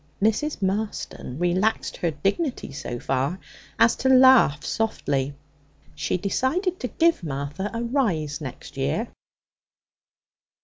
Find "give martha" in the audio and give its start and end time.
6.87-7.69